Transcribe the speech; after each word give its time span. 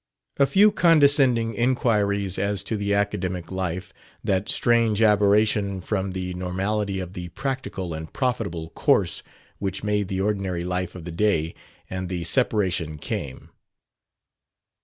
A 0.37 0.47
few 0.47 0.71
condescending 0.71 1.53
inquiries 1.53 2.39
as 2.39 2.63
to 2.63 2.75
the 2.75 2.91
academic 2.91 3.51
life, 3.51 3.93
that 4.23 4.49
strange 4.49 4.99
aberration 4.99 5.79
from 5.79 6.13
the 6.13 6.33
normality 6.33 6.99
of 6.99 7.13
the 7.13 7.27
practical 7.29 7.93
and 7.93 8.11
profitable 8.11 8.71
course 8.71 9.21
which 9.59 9.83
made 9.83 10.07
the 10.07 10.19
ordinary 10.19 10.63
life 10.63 10.95
of 10.95 11.03
the 11.03 11.11
day, 11.11 11.53
and 11.87 12.09
the 12.09 12.23
separation 12.23 12.97
came. 12.97 13.49